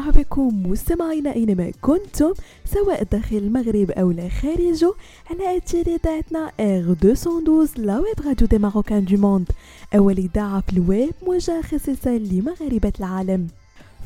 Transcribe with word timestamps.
بكم 0.00 0.62
مستمعينا 0.66 1.34
أينما 1.34 1.72
كنتم 1.80 2.32
سواء 2.64 3.02
داخل 3.02 3.36
المغرب 3.36 3.90
أو 3.90 4.10
لا 4.10 4.28
خارجه 4.28 4.94
على 5.30 5.56
أثير 5.56 5.86
إذاعتنا 5.86 6.52
R212 6.60 6.94
la 7.04 7.98
web 7.98 8.26
radio 8.26 8.46
des 8.46 8.58
marocains 8.58 9.04
du 9.04 9.16
monde 9.16 9.48
أول 9.94 10.18
إذاعة 10.18 10.60
في 10.60 10.72
الويب 10.72 11.14
موجهة 11.26 11.62
خصيصا 11.62 12.10
لمغاربة 12.10 12.92
العالم. 13.00 13.48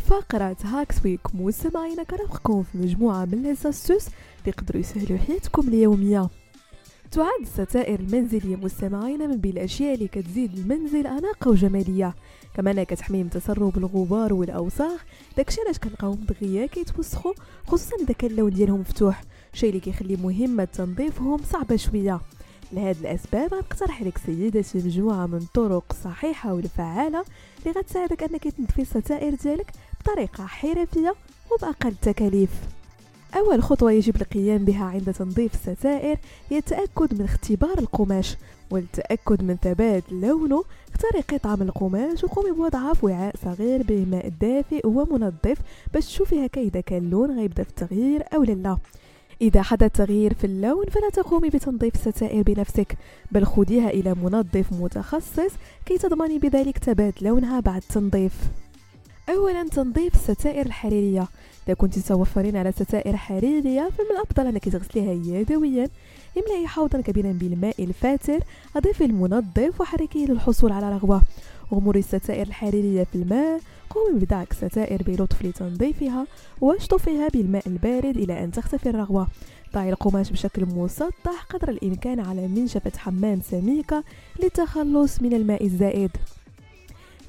فقرة 0.07 0.57
Hacks 0.65 0.97
Week 1.05 1.21
مستمعينا 1.35 2.03
كنرافقكم 2.03 2.63
في 2.63 2.79
مجموعة 2.79 3.25
من 3.25 3.43
les 3.43 3.62
astuces 3.62 4.07
اللي 4.07 4.49
يقدروا 4.59 4.81
يسهلوا 4.81 5.19
حياتكم 5.19 5.69
اليومية. 5.69 6.29
تعد 7.11 7.41
الستائر 7.41 8.01
المنزلية 8.01 8.57
مستمعين 8.57 9.29
من 9.29 9.37
بين 9.37 9.53
الأشياء 9.53 9.95
اللي 9.95 10.09
كتزيد 10.09 10.59
المنزل 10.59 11.07
أناقة 11.07 11.51
وجمالية 11.51 12.15
كما 12.55 12.71
انها 12.71 12.85
كتحمي 12.85 13.23
من 13.23 13.31
تسرب 13.31 13.79
الغبار 13.79 14.35
والأوساخ 14.35 15.05
داكشي 15.37 15.61
علاش 15.61 15.79
كنلقاوهم 15.79 16.25
دغيا 16.25 16.67
كيتوسخوا 16.67 17.33
خصوصا 17.67 17.97
اذا 18.03 18.13
كان 18.15 18.31
اللون 18.31 18.51
ديالهم 18.51 18.81
مفتوح. 18.81 19.23
شيء 19.53 19.69
اللي 19.69 19.81
كيخلي 19.81 20.17
مهمه 20.17 20.65
تنظيفهم 20.65 21.39
صعبه 21.53 21.77
شوية. 21.77 22.21
لهاد 22.73 22.97
الأسباب 23.01 23.55
غنقترح 23.55 24.03
لك 24.03 24.19
سيدتي 24.19 24.79
مجموعه 24.79 25.27
من 25.27 25.39
الطرق 25.39 25.85
الصحيحه 25.91 26.55
والفعالة 26.55 27.25
اللي 27.67 27.81
غتساعدك 27.81 28.23
أنك 28.23 28.43
تنظفي 28.49 28.83
الستائر 28.83 29.35
ديالك 29.35 29.73
بطريقة 30.01 30.47
حرفية 30.47 31.15
وبأقل 31.53 31.89
التكاليف 31.89 32.51
أول 33.37 33.63
خطوة 33.63 33.93
يجب 33.93 34.17
القيام 34.17 34.65
بها 34.65 34.85
عند 34.85 35.13
تنظيف 35.13 35.55
الستائر 35.55 36.19
هي 36.51 36.59
التأكد 36.59 37.15
من 37.19 37.25
اختبار 37.25 37.79
القماش 37.79 38.37
والتأكد 38.71 39.43
من 39.43 39.57
ثبات 39.57 40.03
لونه. 40.13 40.65
اختاري 40.95 41.21
قطعة 41.21 41.57
من 41.57 41.69
القماش 41.69 42.25
وقومي 42.25 42.51
بوضعها 42.51 42.95
في 42.95 43.07
وعاء 43.07 43.35
صغير 43.45 43.83
به 43.83 44.05
ماء 44.11 44.33
دافئ 44.41 44.87
ومنظف 44.87 45.59
باش 45.95 46.07
تشوفي 46.07 46.47
هكا 46.47 46.61
إذا 46.61 46.81
كان 46.81 46.99
اللون 46.99 47.39
غيبدأ 47.39 47.63
في 47.63 47.71
التغيير 47.71 48.23
أو 48.35 48.43
لا. 48.43 48.79
إذا 49.41 49.63
حدث 49.63 49.93
تغيير 49.93 50.35
في 50.35 50.45
اللون 50.45 50.85
فلا 50.85 51.11
تقومي 51.11 51.49
بتنظيف 51.51 51.95
الستائر 51.95 52.43
بنفسك 52.43 52.97
بل 53.33 53.45
خذيها 53.45 53.91
إلى 53.91 54.15
منظف 54.15 54.73
متخصص 54.73 55.53
كي 55.87 55.99
تضمني 55.99 56.39
بذلك 56.39 56.79
ثبات 56.79 57.23
لونها 57.23 57.61
بعد 57.61 57.83
التنظيف. 57.83 58.33
أولا 59.29 59.69
تنظيف 59.69 60.15
الستائر 60.15 60.67
الحريرية. 60.67 61.29
إذا 61.67 61.75
كنت 61.75 61.99
توفرين 61.99 62.57
على 62.57 62.73
ستائر 62.73 63.17
حريرية 63.17 63.89
فمن 63.99 64.11
الأفضل 64.11 64.47
أنك 64.47 64.69
تغسليها 64.69 65.39
يدويا. 65.41 65.89
املئي 66.37 66.67
حوضا 66.67 67.01
كبيرا 67.01 67.33
بالماء 67.33 67.85
الفاتر 67.85 68.41
أضيفي 68.77 69.05
المنظف 69.05 69.81
وحركيه 69.81 70.27
للحصول 70.27 70.73
على 70.73 70.93
رغوة. 70.93 71.23
غمري 71.73 71.99
الستائر 71.99 72.47
الحريرية 72.47 73.05
في 73.05 73.15
الماء. 73.15 73.61
قومي 73.91 74.19
بدعك 74.19 74.51
الستائر 74.51 75.03
بلطف 75.03 75.45
لتنظيفها 75.45 76.27
واشطفيها 76.61 77.29
بالماء 77.29 77.69
البارد 77.69 78.17
إلى 78.17 78.45
أن 78.45 78.53
تختفي 78.53 78.89
الرغوة. 78.89 79.27
ضعي 79.75 79.91
القماش 79.91 80.31
بشكل 80.31 80.67
مسطح 80.67 81.45
قدر 81.51 81.69
الإمكان 81.69 82.21
على 82.21 82.49
منشفة 82.49 82.93
حمام 82.99 83.41
سميكة 83.51 84.05
للتخلص 84.43 85.23
من 85.23 85.35
الماء 85.35 85.65
الزائد. 85.65 86.11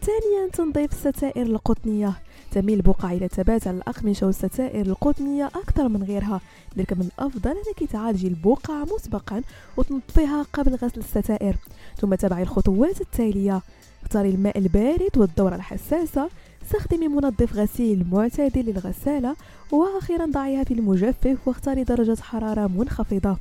ثانيا 0.07 0.49
تنظيف 0.53 0.91
الستائر 0.91 1.45
القطنية. 1.45 2.13
تميل 2.51 2.77
البقع 2.77 3.11
إلى 3.11 3.29
على 3.65 3.77
الأقمشة 3.77 4.25
والستائر 4.25 4.85
القطنية 4.85 5.45
أكثر 5.45 5.87
من 5.87 6.03
غيرها. 6.03 6.41
لذلك 6.75 6.93
من 6.93 7.09
الأفضل 7.17 7.51
أنك 7.51 7.89
تعالجي 7.91 8.27
البقع 8.27 8.83
مسبقا 8.83 9.41
وتنظفيها 9.77 10.45
قبل 10.53 10.75
غسل 10.75 10.99
الستائر. 10.99 11.55
ثم 11.97 12.15
تبعي 12.15 12.43
الخطوات 12.43 13.01
التالية. 13.01 13.61
اختاري 14.03 14.29
الماء 14.29 14.57
البارد 14.57 15.17
والدورة 15.17 15.55
الحساسة. 15.55 16.29
استخدمي 16.63 17.07
منظف 17.07 17.53
غسيل 17.53 18.05
معتدل 18.11 18.65
للغسالة. 18.65 19.35
وأخيرا 19.71 20.25
ضعيها 20.25 20.63
في 20.63 20.73
المجفف 20.73 21.47
واختاري 21.47 21.83
درجة 21.83 22.21
حرارة 22.21 22.67
منخفضة. 22.67 23.37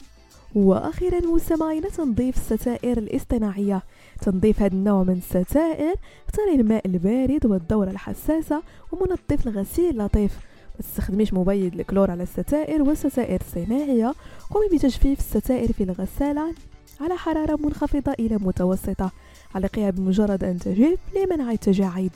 وأخيرا 0.56 1.21
مستمعينا 1.21 1.89
تنظيف 1.89 2.37
الستائر 2.37 2.99
الاصطناعية. 2.99 3.83
تنظيف 4.22 4.62
هذا 4.62 4.75
النوع 4.75 5.03
من 5.03 5.12
الستائر 5.12 5.94
اختاري 6.28 6.55
الماء 6.55 6.87
البارد 6.87 7.47
والدورة 7.47 7.91
الحساسة 7.91 8.62
ومنظف 8.93 9.47
الغسيل 9.47 9.99
لطيف 9.99 10.39
ما 10.75 10.81
تستخدميش 10.81 11.34
مبيد 11.34 11.81
الكلور 11.81 12.11
على 12.11 12.22
الستائر 12.22 12.83
والستائر 12.83 13.41
الصناعية. 13.41 14.15
قومي 14.50 14.69
بتجفيف 14.72 15.19
الستائر 15.19 15.72
في 15.72 15.83
الغسالة 15.84 16.55
على 17.00 17.16
حرارة 17.16 17.56
منخفضة 17.56 18.12
إلى 18.12 18.37
متوسطة 18.37 19.12
علقيها 19.55 19.91
بمجرد 19.91 20.45
أن 20.45 20.59
تجف 20.59 20.99
لمنع 21.16 21.53
التجاعيد. 21.53 22.12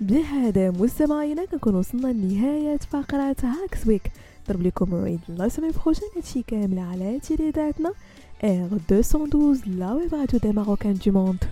بهذا 0.00 0.70
مستمعينا 0.70 1.44
كنكون 1.44 1.74
وصلنا 1.74 2.08
لنهاية 2.08 2.76
فقرة 2.76 3.36
Hacks 3.42 3.86
Week 3.86 4.02
ضرب 4.48 4.62
لكم 4.62 4.90
موعد 4.90 5.20
la 5.28 5.48
semaine 5.48 5.70
prochaine 5.84 6.08
هادشي 6.16 6.42
كامل 6.42 6.78
على 6.78 7.20
تيليداتنا 7.20 7.92
R212 8.44 8.68
la 8.90 9.92
web 9.92 10.14
radio 10.14 10.40
des 10.40 10.52
marocains 10.52 10.94
du 11.06 11.12
monde 11.12 11.44